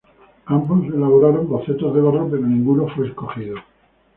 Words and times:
Ambos 0.47 0.83
elaboraron 0.87 1.47
bocetos 1.47 1.93
de 1.93 2.01
barro 2.01 2.27
pero 2.31 2.47
ninguno 2.47 2.87
fue 2.87 3.07
escogido. 3.09 3.57